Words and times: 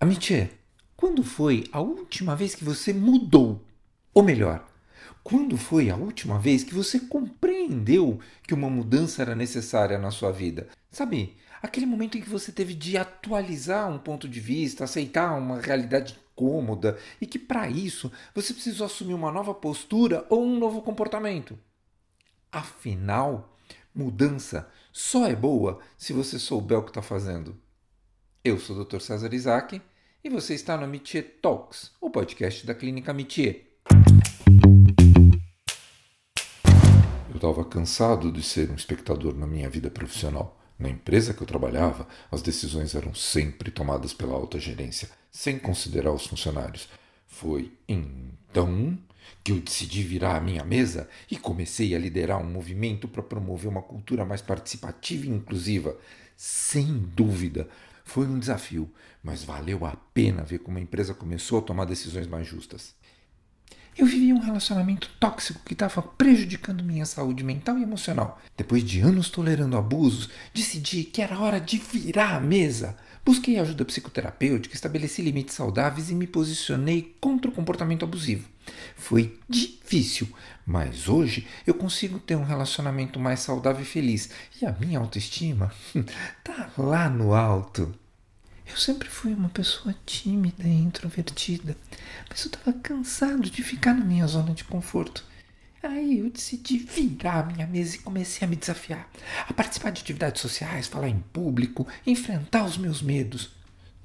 Amitié, 0.00 0.50
quando 0.96 1.24
foi 1.24 1.64
a 1.72 1.80
última 1.80 2.36
vez 2.36 2.54
que 2.54 2.62
você 2.62 2.92
mudou? 2.92 3.64
Ou 4.14 4.22
melhor, 4.22 4.64
quando 5.24 5.56
foi 5.56 5.90
a 5.90 5.96
última 5.96 6.38
vez 6.38 6.62
que 6.62 6.72
você 6.72 7.00
compreendeu 7.00 8.20
que 8.44 8.54
uma 8.54 8.70
mudança 8.70 9.22
era 9.22 9.34
necessária 9.34 9.98
na 9.98 10.12
sua 10.12 10.30
vida? 10.30 10.68
Sabe, 10.88 11.36
aquele 11.60 11.84
momento 11.84 12.16
em 12.16 12.20
que 12.20 12.28
você 12.28 12.52
teve 12.52 12.74
de 12.74 12.96
atualizar 12.96 13.90
um 13.90 13.98
ponto 13.98 14.28
de 14.28 14.38
vista, 14.38 14.84
aceitar 14.84 15.36
uma 15.36 15.60
realidade 15.60 16.16
cômoda 16.36 16.96
e 17.20 17.26
que 17.26 17.38
para 17.38 17.68
isso 17.68 18.12
você 18.32 18.54
precisou 18.54 18.86
assumir 18.86 19.14
uma 19.14 19.32
nova 19.32 19.52
postura 19.52 20.24
ou 20.30 20.44
um 20.44 20.60
novo 20.60 20.80
comportamento. 20.80 21.58
Afinal, 22.52 23.52
mudança 23.92 24.70
só 24.92 25.26
é 25.26 25.34
boa 25.34 25.80
se 25.96 26.12
você 26.12 26.38
souber 26.38 26.78
o 26.78 26.84
que 26.84 26.90
está 26.90 27.02
fazendo. 27.02 27.56
Eu 28.44 28.58
sou 28.58 28.76
o 28.76 28.84
Dr. 28.84 29.00
César 29.00 29.34
Isaac 29.34 29.82
e 30.22 30.28
você 30.28 30.54
está 30.54 30.76
no 30.76 30.86
Métier 30.86 31.38
Talks, 31.40 31.92
o 32.00 32.10
podcast 32.10 32.66
da 32.66 32.74
Clínica 32.74 33.12
Métier. 33.12 33.66
Eu 37.30 37.36
estava 37.36 37.64
cansado 37.64 38.32
de 38.32 38.42
ser 38.42 38.68
um 38.70 38.74
espectador 38.74 39.34
na 39.36 39.46
minha 39.46 39.70
vida 39.70 39.88
profissional. 39.90 40.60
Na 40.76 40.88
empresa 40.88 41.32
que 41.32 41.42
eu 41.42 41.46
trabalhava, 41.46 42.06
as 42.30 42.42
decisões 42.42 42.94
eram 42.94 43.14
sempre 43.14 43.70
tomadas 43.70 44.12
pela 44.12 44.34
alta 44.34 44.58
gerência, 44.58 45.08
sem 45.30 45.58
considerar 45.58 46.12
os 46.12 46.26
funcionários. 46.26 46.88
Foi 47.26 47.72
então 47.88 48.98
que 49.44 49.52
eu 49.52 49.60
decidi 49.60 50.02
virar 50.02 50.36
a 50.36 50.40
minha 50.40 50.64
mesa 50.64 51.08
e 51.30 51.36
comecei 51.36 51.94
a 51.94 51.98
liderar 51.98 52.40
um 52.40 52.50
movimento 52.50 53.06
para 53.06 53.22
promover 53.22 53.68
uma 53.68 53.82
cultura 53.82 54.24
mais 54.24 54.42
participativa 54.42 55.26
e 55.26 55.30
inclusiva. 55.30 55.96
Sem 56.36 56.98
dúvida, 57.14 57.68
foi 58.08 58.26
um 58.26 58.38
desafio, 58.38 58.90
mas 59.22 59.44
valeu 59.44 59.84
a 59.84 59.94
pena 60.14 60.42
ver 60.42 60.60
como 60.60 60.78
a 60.78 60.80
empresa 60.80 61.12
começou 61.12 61.58
a 61.58 61.62
tomar 61.62 61.84
decisões 61.84 62.26
mais 62.26 62.46
justas. 62.46 62.94
Eu 63.98 64.06
vivia 64.06 64.34
um 64.34 64.40
relacionamento 64.40 65.10
tóxico 65.20 65.60
que 65.64 65.72
estava 65.74 66.00
prejudicando 66.00 66.84
minha 66.84 67.04
saúde 67.04 67.44
mental 67.44 67.76
e 67.76 67.82
emocional. 67.82 68.40
Depois 68.56 68.82
de 68.82 69.00
anos 69.00 69.28
tolerando 69.28 69.76
abusos, 69.76 70.30
decidi 70.54 71.04
que 71.04 71.20
era 71.20 71.38
hora 71.38 71.60
de 71.60 71.78
virar 71.78 72.36
a 72.36 72.40
mesa. 72.40 72.96
Busquei 73.24 73.58
ajuda 73.58 73.84
psicoterapêutica, 73.84 74.74
estabeleci 74.74 75.20
limites 75.20 75.54
saudáveis 75.54 76.10
e 76.10 76.14
me 76.14 76.26
posicionei 76.26 77.14
contra 77.20 77.50
o 77.50 77.54
comportamento 77.54 78.04
abusivo. 78.04 78.48
Foi 78.96 79.38
difícil, 79.48 80.28
mas 80.66 81.08
hoje 81.08 81.46
eu 81.66 81.74
consigo 81.74 82.18
ter 82.18 82.36
um 82.36 82.44
relacionamento 82.44 83.18
mais 83.18 83.40
saudável 83.40 83.82
e 83.82 83.86
feliz. 83.86 84.30
E 84.60 84.66
a 84.66 84.72
minha 84.72 84.98
autoestima 84.98 85.72
tá 86.44 86.70
lá 86.76 87.08
no 87.08 87.34
alto. 87.34 87.94
Eu 88.66 88.76
sempre 88.76 89.08
fui 89.08 89.32
uma 89.32 89.48
pessoa 89.48 89.94
tímida 90.04 90.68
e 90.68 90.72
introvertida, 90.72 91.76
mas 92.28 92.44
eu 92.44 92.50
estava 92.50 92.72
cansado 92.74 93.48
de 93.48 93.62
ficar 93.62 93.94
na 93.94 94.04
minha 94.04 94.26
zona 94.26 94.52
de 94.52 94.64
conforto. 94.64 95.24
Aí 95.82 96.18
eu 96.18 96.28
decidi 96.28 96.78
virar 96.78 97.40
a 97.40 97.46
minha 97.46 97.66
mesa 97.66 97.96
e 97.96 98.00
comecei 98.00 98.46
a 98.46 98.50
me 98.50 98.56
desafiar, 98.56 99.08
a 99.48 99.52
participar 99.52 99.90
de 99.90 100.02
atividades 100.02 100.42
sociais, 100.42 100.86
falar 100.86 101.08
em 101.08 101.20
público, 101.32 101.86
enfrentar 102.06 102.64
os 102.64 102.76
meus 102.76 103.00
medos. 103.00 103.50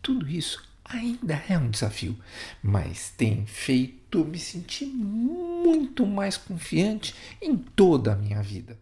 Tudo 0.01 0.29
isso 0.29 0.63
ainda 0.85 1.41
é 1.49 1.57
um 1.57 1.69
desafio, 1.69 2.17
mas 2.61 3.11
tem 3.17 3.45
feito 3.45 4.02
me 4.19 4.37
sentir 4.37 4.85
muito 4.85 6.05
mais 6.05 6.37
confiante 6.37 7.15
em 7.41 7.55
toda 7.55 8.13
a 8.13 8.15
minha 8.15 8.41
vida. 8.41 8.77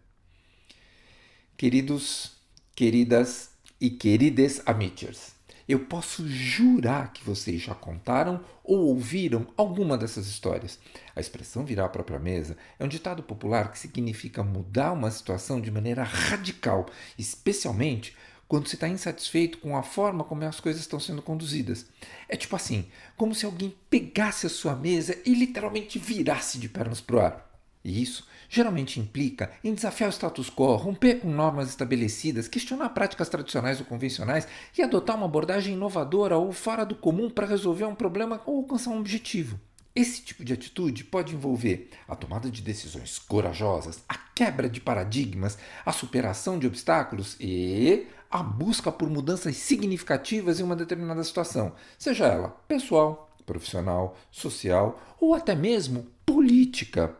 Queridos, 1.56 2.32
queridas 2.74 3.50
e 3.80 3.88
queridas 3.90 4.60
amateurs, 4.66 5.32
eu 5.68 5.80
posso 5.86 6.28
jurar 6.28 7.12
que 7.12 7.24
vocês 7.24 7.62
já 7.62 7.74
contaram 7.74 8.44
ou 8.64 8.88
ouviram 8.88 9.46
alguma 9.56 9.96
dessas 9.96 10.26
histórias. 10.26 10.78
A 11.14 11.20
expressão 11.20 11.64
virar 11.64 11.86
a 11.86 11.88
própria 11.88 12.18
mesa 12.18 12.56
é 12.78 12.84
um 12.84 12.88
ditado 12.88 13.22
popular 13.22 13.70
que 13.70 13.78
significa 13.78 14.42
mudar 14.42 14.92
uma 14.92 15.10
situação 15.10 15.60
de 15.60 15.70
maneira 15.70 16.02
radical, 16.02 16.86
especialmente 17.16 18.14
quando 18.52 18.68
se 18.68 18.74
está 18.74 18.86
insatisfeito 18.86 19.56
com 19.56 19.78
a 19.78 19.82
forma 19.82 20.24
como 20.24 20.44
as 20.44 20.60
coisas 20.60 20.82
estão 20.82 21.00
sendo 21.00 21.22
conduzidas. 21.22 21.86
É 22.28 22.36
tipo 22.36 22.54
assim, 22.54 22.84
como 23.16 23.34
se 23.34 23.46
alguém 23.46 23.74
pegasse 23.88 24.44
a 24.46 24.50
sua 24.50 24.76
mesa 24.76 25.16
e 25.24 25.32
literalmente 25.32 25.98
virasse 25.98 26.58
de 26.58 26.68
pernas 26.68 27.00
para 27.00 27.16
o 27.16 27.20
ar. 27.20 27.50
E 27.82 28.02
isso 28.02 28.28
geralmente 28.50 29.00
implica 29.00 29.50
em 29.64 29.72
desafiar 29.72 30.10
o 30.10 30.12
status 30.12 30.50
quo, 30.50 30.76
romper 30.76 31.20
com 31.20 31.30
normas 31.30 31.70
estabelecidas, 31.70 32.46
questionar 32.46 32.90
práticas 32.90 33.30
tradicionais 33.30 33.80
ou 33.80 33.86
convencionais 33.86 34.46
e 34.76 34.82
adotar 34.82 35.16
uma 35.16 35.24
abordagem 35.24 35.72
inovadora 35.72 36.36
ou 36.36 36.52
fora 36.52 36.84
do 36.84 36.94
comum 36.94 37.30
para 37.30 37.46
resolver 37.46 37.86
um 37.86 37.94
problema 37.94 38.42
ou 38.44 38.58
alcançar 38.58 38.90
um 38.90 38.98
objetivo. 38.98 39.58
Esse 39.94 40.22
tipo 40.22 40.44
de 40.44 40.52
atitude 40.52 41.04
pode 41.04 41.34
envolver 41.34 41.90
a 42.08 42.16
tomada 42.16 42.50
de 42.50 42.62
decisões 42.62 43.18
corajosas, 43.18 44.02
a 44.08 44.16
quebra 44.34 44.68
de 44.68 44.80
paradigmas, 44.80 45.58
a 45.84 45.92
superação 45.92 46.58
de 46.58 46.66
obstáculos 46.66 47.36
e 47.38 48.06
a 48.32 48.42
busca 48.42 48.90
por 48.90 49.10
mudanças 49.10 49.58
significativas 49.58 50.58
em 50.58 50.62
uma 50.62 50.74
determinada 50.74 51.22
situação, 51.22 51.74
seja 51.98 52.26
ela 52.26 52.48
pessoal, 52.66 53.30
profissional, 53.44 54.16
social 54.30 54.98
ou 55.20 55.34
até 55.34 55.54
mesmo 55.54 56.06
política. 56.24 57.14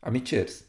Amitiers, 0.00 0.64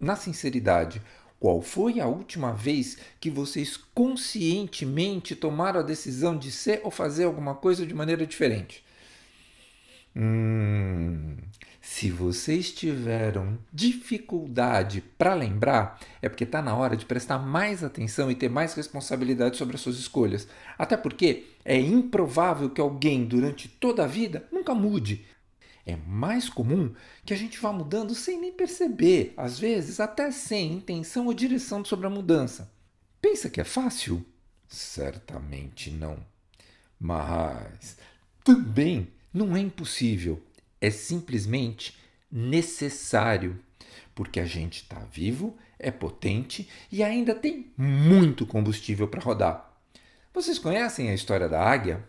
na 0.00 0.16
sinceridade, 0.16 1.00
qual 1.38 1.62
foi 1.62 2.00
a 2.00 2.06
última 2.08 2.52
vez 2.52 2.98
que 3.20 3.30
vocês 3.30 3.76
conscientemente 3.76 5.36
tomaram 5.36 5.78
a 5.78 5.84
decisão 5.84 6.36
de 6.36 6.50
ser 6.50 6.80
ou 6.82 6.90
fazer 6.90 7.24
alguma 7.24 7.54
coisa 7.54 7.86
de 7.86 7.94
maneira 7.94 8.26
diferente? 8.26 8.84
Hum, 10.14 11.36
se 11.80 12.10
vocês 12.10 12.70
tiveram 12.70 13.58
dificuldade 13.72 15.00
para 15.00 15.34
lembrar, 15.34 15.98
é 16.20 16.28
porque 16.28 16.44
está 16.44 16.60
na 16.60 16.76
hora 16.76 16.96
de 16.96 17.06
prestar 17.06 17.38
mais 17.38 17.82
atenção 17.82 18.30
e 18.30 18.34
ter 18.34 18.48
mais 18.48 18.74
responsabilidade 18.74 19.56
sobre 19.56 19.74
as 19.74 19.80
suas 19.80 19.96
escolhas. 19.96 20.46
Até 20.78 20.96
porque 20.96 21.46
é 21.64 21.78
improvável 21.78 22.70
que 22.70 22.80
alguém 22.80 23.24
durante 23.24 23.68
toda 23.68 24.04
a 24.04 24.06
vida 24.06 24.46
nunca 24.52 24.74
mude. 24.74 25.24
É 25.84 25.96
mais 25.96 26.48
comum 26.48 26.94
que 27.24 27.34
a 27.34 27.36
gente 27.36 27.58
vá 27.58 27.72
mudando 27.72 28.14
sem 28.14 28.38
nem 28.38 28.52
perceber, 28.52 29.34
às 29.36 29.58
vezes 29.58 29.98
até 29.98 30.30
sem 30.30 30.74
intenção 30.74 31.26
ou 31.26 31.34
direção 31.34 31.84
sobre 31.84 32.06
a 32.06 32.10
mudança. 32.10 32.72
Pensa 33.20 33.50
que 33.50 33.60
é 33.60 33.64
fácil? 33.64 34.24
Certamente 34.68 35.90
não. 35.90 36.18
Mas 37.00 37.96
também 38.44 39.08
não 39.32 39.56
é 39.56 39.60
impossível, 39.60 40.42
é 40.80 40.90
simplesmente 40.90 41.96
necessário, 42.30 43.58
porque 44.14 44.40
a 44.40 44.44
gente 44.44 44.82
está 44.82 44.98
vivo, 45.12 45.56
é 45.78 45.90
potente 45.90 46.68
e 46.90 47.02
ainda 47.02 47.34
tem 47.34 47.72
muito 47.76 48.46
combustível 48.46 49.08
para 49.08 49.20
rodar. 49.20 49.72
Vocês 50.32 50.58
conhecem 50.58 51.10
a 51.10 51.14
história 51.14 51.48
da 51.48 51.62
águia? 51.62 52.04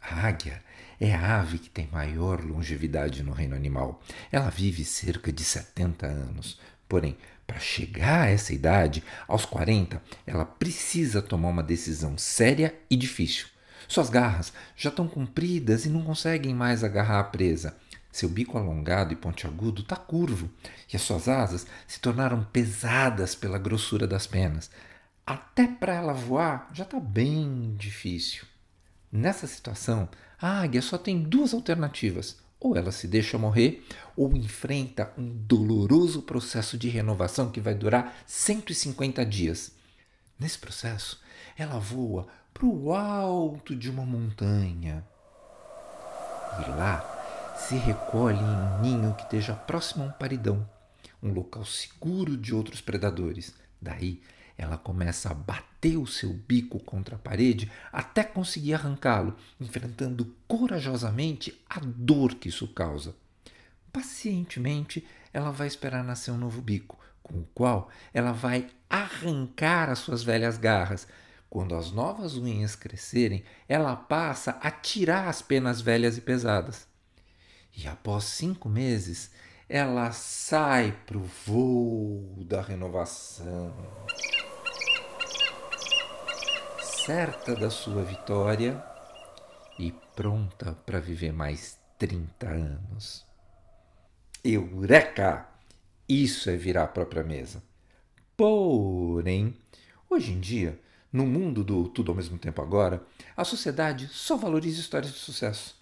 A 0.00 0.26
águia 0.26 0.62
é 1.00 1.14
a 1.14 1.40
ave 1.40 1.58
que 1.58 1.68
tem 1.68 1.88
maior 1.92 2.42
longevidade 2.42 3.22
no 3.22 3.32
reino 3.32 3.54
animal. 3.54 4.02
Ela 4.32 4.48
vive 4.50 4.84
cerca 4.84 5.32
de 5.32 5.44
70 5.44 6.06
anos. 6.06 6.58
Porém, 6.88 7.16
para 7.46 7.58
chegar 7.58 8.22
a 8.22 8.30
essa 8.30 8.52
idade, 8.52 9.02
aos 9.26 9.44
40, 9.44 10.02
ela 10.26 10.44
precisa 10.44 11.20
tomar 11.20 11.48
uma 11.48 11.62
decisão 11.62 12.16
séria 12.16 12.74
e 12.90 12.96
difícil. 12.96 13.46
Suas 13.86 14.10
garras 14.10 14.52
já 14.76 14.88
estão 14.90 15.06
compridas 15.06 15.84
e 15.86 15.88
não 15.88 16.02
conseguem 16.02 16.54
mais 16.54 16.82
agarrar 16.82 17.20
a 17.20 17.24
presa. 17.24 17.76
Seu 18.10 18.28
bico 18.28 18.58
alongado 18.58 19.12
e 19.12 19.16
pontiagudo 19.16 19.82
está 19.82 19.94
curvo 19.94 20.50
e 20.92 20.96
as 20.96 21.02
suas 21.02 21.28
asas 21.28 21.66
se 21.86 22.00
tornaram 22.00 22.42
pesadas 22.44 23.34
pela 23.34 23.58
grossura 23.58 24.06
das 24.06 24.26
penas. 24.26 24.70
Até 25.26 25.66
para 25.66 25.94
ela 25.94 26.12
voar 26.12 26.68
já 26.72 26.84
está 26.84 26.98
bem 26.98 27.74
difícil. 27.76 28.44
Nessa 29.12 29.46
situação, 29.46 30.08
a 30.40 30.60
águia 30.62 30.82
só 30.82 30.98
tem 30.98 31.22
duas 31.22 31.54
alternativas: 31.54 32.38
ou 32.58 32.76
ela 32.76 32.90
se 32.90 33.06
deixa 33.06 33.38
morrer, 33.38 33.84
ou 34.16 34.34
enfrenta 34.36 35.12
um 35.16 35.28
doloroso 35.28 36.22
processo 36.22 36.76
de 36.76 36.88
renovação 36.88 37.50
que 37.50 37.60
vai 37.60 37.74
durar 37.74 38.16
150 38.26 39.24
dias. 39.24 39.72
Nesse 40.38 40.58
processo, 40.58 41.20
ela 41.56 41.78
voa 41.78 42.26
para 42.52 42.66
o 42.66 42.92
alto 42.94 43.74
de 43.74 43.90
uma 43.90 44.04
montanha. 44.04 45.06
E 46.58 46.70
lá 46.70 47.54
se 47.56 47.76
recolhe 47.76 48.38
em 48.38 48.42
um 48.42 48.80
ninho 48.80 49.14
que 49.14 49.22
esteja 49.22 49.54
próximo 49.54 50.04
a 50.04 50.06
um 50.06 50.12
paridão, 50.12 50.68
um 51.22 51.32
local 51.32 51.64
seguro 51.64 52.36
de 52.36 52.54
outros 52.54 52.80
predadores. 52.80 53.54
Daí 53.80 54.22
ela 54.56 54.76
começa 54.76 55.30
a 55.30 55.34
bater 55.34 55.96
o 55.96 56.06
seu 56.06 56.32
bico 56.32 56.80
contra 56.80 57.14
a 57.14 57.18
parede 57.18 57.70
até 57.92 58.24
conseguir 58.24 58.74
arrancá-lo, 58.74 59.36
enfrentando 59.60 60.34
corajosamente 60.48 61.56
a 61.70 61.78
dor 61.80 62.34
que 62.34 62.48
isso 62.48 62.66
causa. 62.66 63.14
Pacientemente, 63.92 65.06
ela 65.32 65.52
vai 65.52 65.68
esperar 65.68 66.02
nascer 66.02 66.32
um 66.32 66.38
novo 66.38 66.60
bico, 66.60 66.98
com 67.22 67.38
o 67.38 67.48
qual 67.54 67.88
ela 68.12 68.32
vai 68.32 68.66
arrancar 68.90 69.90
as 69.90 70.00
suas 70.00 70.22
velhas 70.24 70.58
garras, 70.58 71.06
Quando 71.50 71.74
as 71.74 71.90
novas 71.90 72.36
unhas 72.36 72.76
crescerem, 72.76 73.42
ela 73.68 73.96
passa 73.96 74.58
a 74.60 74.70
tirar 74.70 75.28
as 75.28 75.40
penas 75.40 75.80
velhas 75.80 76.18
e 76.18 76.20
pesadas. 76.20 76.86
E 77.76 77.86
após 77.88 78.24
cinco 78.24 78.68
meses, 78.68 79.30
ela 79.68 80.10
sai 80.12 80.92
para 81.06 81.16
o 81.16 81.22
voo 81.46 82.44
da 82.44 82.60
renovação. 82.60 83.74
Certa 86.82 87.54
da 87.54 87.70
sua 87.70 88.02
vitória 88.02 88.84
e 89.78 89.92
pronta 90.14 90.72
para 90.84 91.00
viver 91.00 91.32
mais 91.32 91.78
30 91.98 92.46
anos. 92.46 93.26
Eureka! 94.44 95.48
Isso 96.08 96.48
é 96.48 96.56
virar 96.56 96.84
a 96.84 96.88
própria 96.88 97.22
mesa. 97.22 97.62
Porém, 98.36 99.56
hoje 100.08 100.32
em 100.32 100.40
dia, 100.40 100.78
no 101.12 101.26
mundo 101.26 101.64
do 101.64 101.88
tudo 101.88 102.12
ao 102.12 102.16
mesmo 102.16 102.38
tempo 102.38 102.60
agora, 102.60 103.02
a 103.36 103.44
sociedade 103.44 104.08
só 104.12 104.36
valoriza 104.36 104.80
histórias 104.80 105.12
de 105.12 105.18
sucesso. 105.18 105.76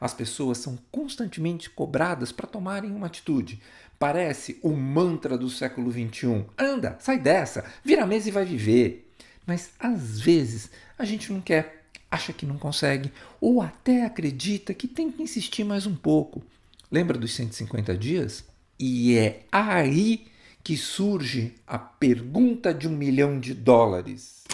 As 0.00 0.12
pessoas 0.12 0.58
são 0.58 0.76
constantemente 0.90 1.70
cobradas 1.70 2.32
para 2.32 2.48
tomarem 2.48 2.90
uma 2.90 3.06
atitude. 3.06 3.62
Parece 3.98 4.58
o 4.60 4.70
mantra 4.70 5.38
do 5.38 5.48
século 5.48 5.92
XXI. 5.92 6.44
Anda, 6.58 6.96
sai 6.98 7.20
dessa, 7.20 7.64
vira 7.84 8.02
a 8.02 8.06
mesa 8.06 8.28
e 8.28 8.32
vai 8.32 8.44
viver. 8.44 9.08
Mas 9.46 9.70
às 9.78 10.20
vezes 10.20 10.70
a 10.98 11.04
gente 11.04 11.32
não 11.32 11.40
quer, 11.40 11.84
acha 12.10 12.32
que 12.32 12.44
não 12.44 12.58
consegue, 12.58 13.12
ou 13.40 13.62
até 13.62 14.04
acredita 14.04 14.74
que 14.74 14.88
tem 14.88 15.10
que 15.10 15.22
insistir 15.22 15.62
mais 15.62 15.86
um 15.86 15.94
pouco. 15.94 16.42
Lembra 16.90 17.16
dos 17.16 17.32
150 17.34 17.96
dias? 17.96 18.44
E 18.78 19.16
é 19.16 19.44
aí 19.52 20.26
que 20.62 20.76
surge 20.76 21.54
a 21.66 21.78
pergunta 21.78 22.72
de 22.72 22.86
um 22.86 22.92
milhão 22.92 23.38
de 23.38 23.52
dólares. 23.52 24.44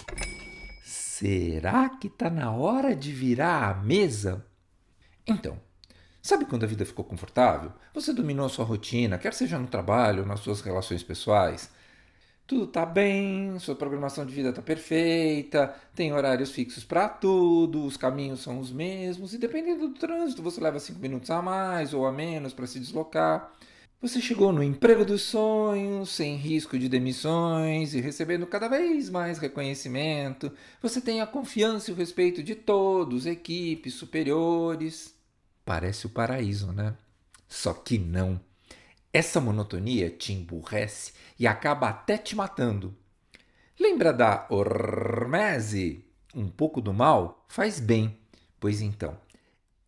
Será 0.83 1.89
que 1.89 2.07
está 2.07 2.29
na 2.29 2.51
hora 2.51 2.95
de 2.95 3.11
virar 3.11 3.69
a 3.69 3.73
mesa? 3.75 4.45
Então, 5.27 5.59
sabe 6.21 6.45
quando 6.45 6.63
a 6.63 6.67
vida 6.67 6.85
ficou 6.85 7.05
confortável? 7.05 7.71
Você 7.93 8.11
dominou 8.13 8.45
a 8.45 8.49
sua 8.49 8.65
rotina, 8.65 9.17
quer 9.17 9.33
seja 9.33 9.59
no 9.59 9.67
trabalho 9.67 10.25
nas 10.25 10.39
suas 10.39 10.61
relações 10.61 11.03
pessoais. 11.03 11.69
Tudo 12.47 12.63
está 12.63 12.83
bem, 12.83 13.59
sua 13.59 13.75
programação 13.75 14.25
de 14.25 14.33
vida 14.33 14.49
está 14.49 14.61
perfeita, 14.61 15.75
tem 15.93 16.11
horários 16.11 16.49
fixos 16.49 16.83
para 16.83 17.07
tudo, 17.07 17.85
os 17.85 17.95
caminhos 17.95 18.39
são 18.39 18.59
os 18.59 18.71
mesmos, 18.71 19.35
e 19.35 19.37
dependendo 19.37 19.87
do 19.87 19.93
trânsito, 19.93 20.41
você 20.41 20.59
leva 20.59 20.79
cinco 20.79 20.99
minutos 20.99 21.29
a 21.29 21.43
mais 21.43 21.93
ou 21.93 22.07
a 22.07 22.11
menos 22.11 22.51
para 22.51 22.65
se 22.65 22.79
deslocar. 22.79 23.53
Você 24.01 24.21
chegou 24.21 24.53
no 24.53 24.63
emprego 24.63 25.03
dos 25.03 25.23
sonhos, 25.23 26.11
sem 26.11 26.37
risco 26.37 26.79
de 26.79 26.87
demissões 26.87 27.93
e 27.93 27.99
recebendo 27.99 28.47
cada 28.47 28.69
vez 28.69 29.09
mais 29.09 29.39
reconhecimento. 29.39 30.53
Você 30.81 31.01
tem 31.01 31.19
a 31.19 31.27
confiança 31.27 31.91
e 31.91 31.93
o 31.93 31.97
respeito 31.97 32.41
de 32.41 32.55
todos, 32.55 33.25
equipes, 33.25 33.95
superiores. 33.95 35.13
Parece 35.65 36.05
o 36.05 36.09
paraíso, 36.09 36.71
né? 36.71 36.95
Só 37.45 37.73
que 37.73 37.97
não. 37.97 38.39
Essa 39.11 39.41
monotonia 39.41 40.09
te 40.09 40.31
emburrece 40.31 41.11
e 41.37 41.45
acaba 41.45 41.89
até 41.89 42.17
te 42.17 42.37
matando. 42.37 42.95
Lembra 43.77 44.13
da 44.13 44.47
hormese? 44.49 46.05
Um 46.33 46.47
pouco 46.47 46.79
do 46.79 46.93
mal 46.93 47.43
faz 47.49 47.81
bem. 47.81 48.17
Pois 48.61 48.79
então, 48.79 49.19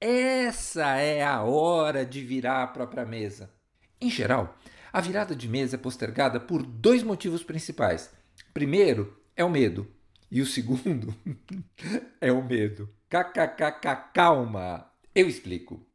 essa 0.01 0.97
é 0.97 1.23
a 1.23 1.43
hora 1.43 2.05
de 2.05 2.21
virar 2.21 2.63
a 2.63 2.67
própria 2.67 3.05
mesa. 3.05 3.60
Em 4.01 4.09
geral, 4.09 4.57
a 4.91 4.99
virada 4.99 5.35
de 5.35 5.47
mesa 5.47 5.75
é 5.75 5.79
postergada 5.79 6.39
por 6.39 6.63
dois 6.63 7.03
motivos 7.03 7.43
principais. 7.43 8.09
Primeiro 8.51 9.15
é 9.35 9.45
o 9.45 9.49
medo, 9.49 9.87
e 10.31 10.41
o 10.41 10.45
segundo 10.45 11.15
é 12.19 12.31
o 12.31 12.43
medo. 12.43 12.89
KKKK, 13.07 14.11
calma! 14.11 14.91
Eu 15.13 15.29
explico. 15.29 15.85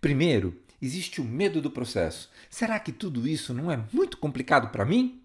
Primeiro, 0.00 0.62
existe 0.80 1.20
o 1.20 1.24
medo 1.24 1.60
do 1.60 1.68
processo. 1.68 2.30
Será 2.48 2.78
que 2.78 2.92
tudo 2.92 3.26
isso 3.26 3.52
não 3.52 3.72
é 3.72 3.84
muito 3.92 4.18
complicado 4.18 4.70
para 4.70 4.84
mim? 4.84 5.20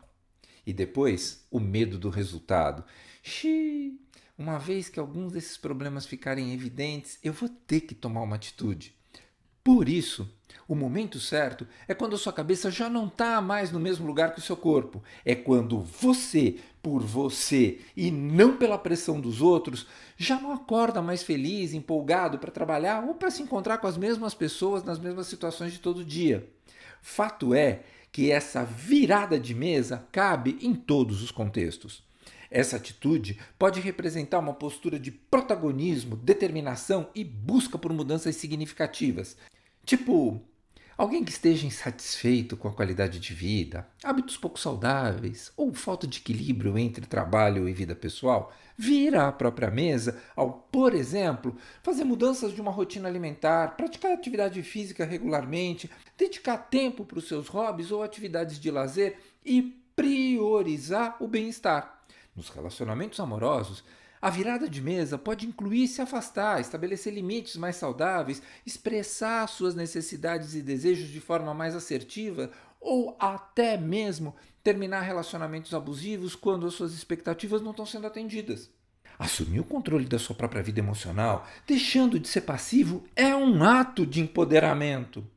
E 0.65 0.73
depois, 0.73 1.45
o 1.51 1.59
medo 1.59 1.99
do 1.99 2.09
resultado. 2.09 2.83
Xiii, 3.21 3.99
uma 4.35 4.57
vez 4.57 4.89
que 4.89 4.99
alguns 4.99 5.33
desses 5.33 5.55
problemas 5.55 6.07
ficarem 6.07 6.51
evidentes, 6.51 7.19
eu 7.21 7.31
vou 7.31 7.47
ter 7.47 7.81
que 7.81 7.93
tomar 7.93 8.21
uma 8.21 8.37
atitude. 8.37 8.95
Por 9.63 9.87
isso, 9.87 10.29
o 10.67 10.75
momento 10.75 11.19
certo 11.19 11.65
é 11.87 11.93
quando 11.93 12.15
a 12.15 12.17
sua 12.17 12.33
cabeça 12.33 12.69
já 12.69 12.89
não 12.89 13.07
está 13.07 13.39
mais 13.39 13.71
no 13.71 13.79
mesmo 13.79 14.05
lugar 14.05 14.33
que 14.33 14.39
o 14.39 14.43
seu 14.43 14.57
corpo. 14.57 15.01
É 15.23 15.35
quando 15.35 15.79
você, 15.79 16.57
por 16.81 17.01
você 17.01 17.79
e 17.95 18.11
não 18.11 18.57
pela 18.57 18.77
pressão 18.77 19.21
dos 19.21 19.41
outros, 19.41 19.87
já 20.17 20.39
não 20.39 20.51
acorda 20.51 21.01
mais 21.01 21.23
feliz, 21.23 21.73
empolgado 21.73 22.39
para 22.39 22.51
trabalhar 22.51 23.05
ou 23.05 23.13
para 23.13 23.31
se 23.31 23.41
encontrar 23.41 23.77
com 23.77 23.87
as 23.87 23.97
mesmas 23.97 24.33
pessoas 24.33 24.83
nas 24.83 24.99
mesmas 24.99 25.27
situações 25.27 25.71
de 25.71 25.79
todo 25.79 26.03
dia. 26.03 26.45
Fato 27.01 27.53
é 27.53 27.83
que 28.11 28.31
essa 28.31 28.63
virada 28.63 29.39
de 29.39 29.55
mesa 29.55 30.07
cabe 30.11 30.57
em 30.61 30.73
todos 30.73 31.23
os 31.23 31.31
contextos. 31.31 32.03
Essa 32.49 32.75
atitude 32.75 33.39
pode 33.57 33.79
representar 33.79 34.37
uma 34.37 34.53
postura 34.53 34.99
de 34.99 35.09
protagonismo, 35.09 36.15
determinação 36.15 37.09
e 37.15 37.23
busca 37.23 37.79
por 37.79 37.91
mudanças 37.91 38.35
significativas. 38.35 39.35
Tipo, 39.85 40.41
alguém 40.97 41.25
que 41.25 41.31
esteja 41.31 41.67
insatisfeito 41.67 42.55
com 42.55 42.69
a 42.69 42.73
qualidade 42.73 43.19
de 43.19 43.33
vida, 43.33 43.85
hábitos 44.01 44.37
pouco 44.37 44.57
saudáveis 44.57 45.51
ou 45.57 45.73
falta 45.73 46.07
de 46.07 46.19
equilíbrio 46.19 46.77
entre 46.77 47.05
trabalho 47.05 47.67
e 47.67 47.73
vida 47.73 47.93
pessoal, 47.93 48.53
vira 48.77 49.27
à 49.27 49.31
própria 49.31 49.69
mesa 49.69 50.21
ao, 50.35 50.51
por 50.71 50.95
exemplo, 50.95 51.57
fazer 51.81 52.05
mudanças 52.05 52.53
de 52.53 52.61
uma 52.61 52.71
rotina 52.71 53.09
alimentar, 53.09 53.75
praticar 53.75 54.13
atividade 54.13 54.63
física 54.63 55.03
regularmente, 55.03 55.91
dedicar 56.17 56.57
tempo 56.57 57.03
para 57.03 57.19
os 57.19 57.27
seus 57.27 57.49
hobbies 57.49 57.91
ou 57.91 58.01
atividades 58.01 58.57
de 58.57 58.71
lazer 58.71 59.17
e 59.45 59.61
priorizar 59.95 61.17
o 61.19 61.27
bem-estar. 61.27 62.03
Nos 62.35 62.49
relacionamentos 62.49 63.19
amorosos, 63.19 63.83
a 64.23 64.29
virada 64.29 64.69
de 64.69 64.81
mesa 64.81 65.17
pode 65.17 65.45
incluir 65.45 65.85
se 65.85 66.01
afastar, 66.01 66.61
estabelecer 66.61 67.13
limites 67.13 67.57
mais 67.57 67.75
saudáveis, 67.75 68.41
expressar 68.65 69.45
suas 69.47 69.75
necessidades 69.75 70.55
e 70.55 70.61
desejos 70.61 71.09
de 71.09 71.19
forma 71.19 71.53
mais 71.53 71.75
assertiva 71.75 72.49
ou 72.79 73.17
até 73.19 73.75
mesmo 73.75 74.33
terminar 74.63 75.01
relacionamentos 75.01 75.73
abusivos 75.73 76.37
quando 76.37 76.65
as 76.65 76.73
suas 76.73 76.93
expectativas 76.93 77.61
não 77.61 77.71
estão 77.71 77.85
sendo 77.85 78.07
atendidas. 78.07 78.69
Assumir 79.19 79.59
o 79.59 79.65
controle 79.65 80.05
da 80.05 80.17
sua 80.17 80.37
própria 80.37 80.63
vida 80.63 80.79
emocional, 80.79 81.45
deixando 81.67 82.17
de 82.17 82.29
ser 82.29 82.41
passivo, 82.41 83.03
é 83.17 83.35
um 83.35 83.61
ato 83.61 84.05
de 84.05 84.21
empoderamento. 84.21 85.27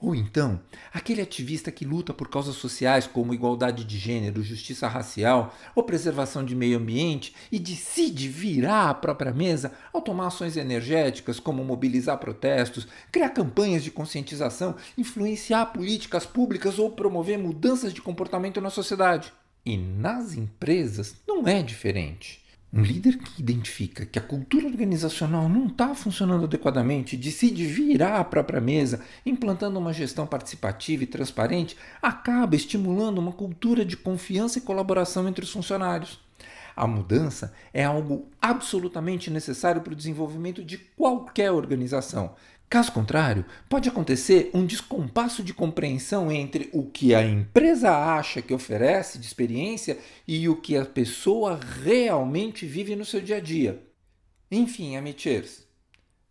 Ou 0.00 0.14
então, 0.14 0.60
aquele 0.92 1.22
ativista 1.22 1.70
que 1.70 1.84
luta 1.84 2.12
por 2.12 2.28
causas 2.28 2.56
sociais 2.56 3.06
como 3.06 3.32
igualdade 3.32 3.84
de 3.84 3.96
gênero, 3.96 4.42
justiça 4.42 4.86
racial 4.86 5.54
ou 5.74 5.82
preservação 5.82 6.44
de 6.44 6.54
meio 6.54 6.78
ambiente 6.78 7.34
e 7.50 7.58
decide 7.58 8.28
virar 8.28 8.90
a 8.90 8.94
própria 8.94 9.32
mesa 9.32 9.72
ao 9.92 10.02
tomar 10.02 10.26
ações 10.26 10.56
energéticas 10.56 11.40
como 11.40 11.64
mobilizar 11.64 12.18
protestos, 12.18 12.86
criar 13.10 13.30
campanhas 13.30 13.82
de 13.82 13.90
conscientização, 13.90 14.74
influenciar 14.98 15.66
políticas 15.66 16.26
públicas 16.26 16.78
ou 16.78 16.90
promover 16.90 17.38
mudanças 17.38 17.92
de 17.92 18.02
comportamento 18.02 18.60
na 18.60 18.70
sociedade. 18.70 19.32
E 19.64 19.78
nas 19.78 20.34
empresas 20.34 21.14
não 21.26 21.48
é 21.48 21.62
diferente. 21.62 22.43
Um 22.76 22.82
líder 22.82 23.18
que 23.18 23.40
identifica 23.40 24.04
que 24.04 24.18
a 24.18 24.22
cultura 24.22 24.66
organizacional 24.66 25.48
não 25.48 25.68
está 25.68 25.94
funcionando 25.94 26.42
adequadamente, 26.42 27.16
decide 27.16 27.64
virar 27.64 28.18
a 28.18 28.24
própria 28.24 28.60
mesa, 28.60 29.00
implantando 29.24 29.78
uma 29.78 29.92
gestão 29.92 30.26
participativa 30.26 31.04
e 31.04 31.06
transparente, 31.06 31.76
acaba 32.02 32.56
estimulando 32.56 33.18
uma 33.18 33.30
cultura 33.30 33.84
de 33.84 33.96
confiança 33.96 34.58
e 34.58 34.62
colaboração 34.62 35.28
entre 35.28 35.44
os 35.44 35.52
funcionários. 35.52 36.18
A 36.74 36.84
mudança 36.84 37.54
é 37.72 37.84
algo 37.84 38.26
absolutamente 38.42 39.30
necessário 39.30 39.80
para 39.80 39.92
o 39.92 39.96
desenvolvimento 39.96 40.64
de 40.64 40.76
qualquer 40.76 41.52
organização, 41.52 42.34
Caso 42.68 42.90
contrário, 42.90 43.44
pode 43.68 43.88
acontecer 43.88 44.50
um 44.52 44.66
descompasso 44.66 45.42
de 45.42 45.54
compreensão 45.54 46.32
entre 46.32 46.70
o 46.72 46.84
que 46.84 47.14
a 47.14 47.24
empresa 47.24 47.90
acha 47.90 48.42
que 48.42 48.52
oferece 48.52 49.18
de 49.18 49.26
experiência 49.26 49.98
e 50.26 50.48
o 50.48 50.56
que 50.56 50.76
a 50.76 50.84
pessoa 50.84 51.60
realmente 51.82 52.66
vive 52.66 52.96
no 52.96 53.04
seu 53.04 53.20
dia 53.20 53.36
a 53.36 53.40
dia. 53.40 53.80
Enfim, 54.50 54.96
amitiers, 54.96 55.66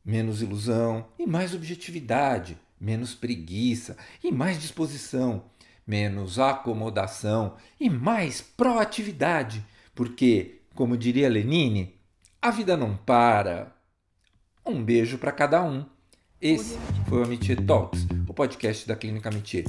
menos 0.03 0.41
ilusão 0.41 1.07
e 1.17 1.25
mais 1.25 1.53
objetividade, 1.53 2.57
menos 2.79 3.13
preguiça 3.15 3.95
e 4.21 4.31
mais 4.31 4.59
disposição, 4.59 5.45
menos 5.87 6.39
acomodação 6.39 7.55
e 7.79 7.89
mais 7.89 8.41
proatividade, 8.41 9.65
porque, 9.95 10.61
como 10.75 10.97
diria 10.97 11.29
Lenine, 11.29 11.95
a 12.41 12.51
vida 12.51 12.75
não 12.75 12.97
para. 12.97 13.73
Um 14.65 14.83
beijo 14.83 15.17
para 15.17 15.31
cada 15.31 15.63
um. 15.63 15.85
Esse 16.43 16.77
foi 17.07 17.21
o 17.21 17.23
Amitir 17.23 17.65
Talks, 17.65 18.05
o 18.27 18.33
podcast 18.33 18.85
da 18.85 18.97
Clínica 18.97 19.31
Métier. 19.31 19.63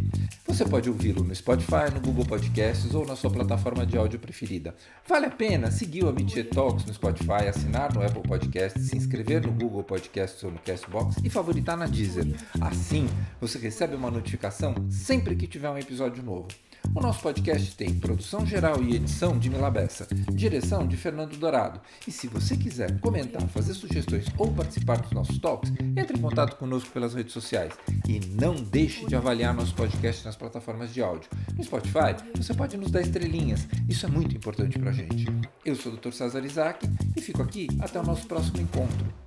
Você 0.44 0.64
pode 0.64 0.90
ouvi-lo 0.90 1.22
no 1.22 1.32
Spotify, 1.32 1.88
no 1.94 2.00
Google 2.00 2.26
Podcasts 2.26 2.92
ou 2.96 3.06
na 3.06 3.14
sua 3.14 3.30
plataforma 3.30 3.86
de 3.86 3.96
áudio 3.96 4.18
preferida. 4.18 4.74
Vale 5.06 5.26
a 5.26 5.30
pena 5.30 5.70
seguir 5.70 6.02
o 6.04 6.12
Métier 6.12 6.48
Talks 6.48 6.84
no 6.84 6.92
Spotify, 6.92 7.46
assinar 7.48 7.94
no 7.94 8.04
Apple 8.04 8.22
Podcasts, 8.22 8.88
se 8.88 8.96
inscrever 8.96 9.46
no 9.46 9.52
Google 9.52 9.84
Podcasts 9.84 10.42
ou 10.42 10.50
no 10.50 10.58
Castbox 10.58 11.18
e 11.22 11.30
favoritar 11.30 11.76
na 11.76 11.86
Deezer. 11.86 12.26
Assim, 12.60 13.06
você 13.40 13.56
recebe 13.56 13.94
uma 13.94 14.10
notificação 14.10 14.74
sempre 14.90 15.36
que 15.36 15.46
tiver 15.46 15.70
um 15.70 15.78
episódio 15.78 16.24
novo. 16.24 16.48
O 16.92 17.00
nosso 17.00 17.20
podcast 17.20 17.76
tem 17.76 17.94
produção 17.98 18.44
geral 18.44 18.82
e 18.82 18.96
edição 18.96 19.38
de 19.38 19.48
Milabessa, 19.48 20.06
direção 20.32 20.86
de 20.86 20.96
Fernando 20.96 21.36
Dourado. 21.36 21.80
E 22.06 22.12
se 22.12 22.26
você 22.26 22.56
quiser 22.56 23.00
comentar, 23.00 23.42
fazer 23.48 23.74
sugestões 23.74 24.26
ou 24.36 24.52
participar 24.52 25.00
dos 25.00 25.12
nossos 25.12 25.38
talks, 25.38 25.72
entre 25.96 26.18
em 26.18 26.20
contato 26.20 26.56
conosco 26.56 26.90
pelas 26.90 27.14
redes 27.14 27.32
sociais. 27.32 27.72
E 28.08 28.20
não 28.20 28.54
deixe 28.54 29.06
de 29.06 29.16
avaliar 29.16 29.54
nosso 29.54 29.74
podcast 29.74 30.24
nas 30.24 30.36
plataformas 30.36 30.92
de 30.92 31.00
áudio. 31.00 31.30
No 31.56 31.64
Spotify, 31.64 32.16
você 32.36 32.52
pode 32.52 32.76
nos 32.76 32.90
dar 32.90 33.00
estrelinhas. 33.00 33.66
Isso 33.88 34.06
é 34.06 34.08
muito 34.08 34.36
importante 34.36 34.78
pra 34.78 34.92
gente. 34.92 35.26
Eu 35.64 35.76
sou 35.76 35.92
o 35.92 35.96
Dr. 35.96 36.12
César 36.12 36.44
Isaac 36.44 36.86
e 37.16 37.20
fico 37.20 37.42
aqui 37.42 37.68
até 37.80 38.00
o 38.00 38.04
nosso 38.04 38.26
próximo 38.26 38.60
encontro. 38.60 39.23